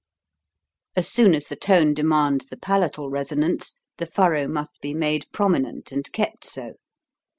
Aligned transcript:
As 0.95 1.07
soon 1.07 1.35
as 1.35 1.45
the 1.45 1.55
tone 1.55 1.93
demands 1.93 2.47
the 2.47 2.57
palatal 2.57 3.11
resonance, 3.11 3.77
the 3.97 4.07
furrow 4.07 4.47
must 4.47 4.81
be 4.81 4.95
made 4.95 5.27
prominent 5.31 5.91
and 5.91 6.11
kept 6.11 6.43
so. 6.43 6.73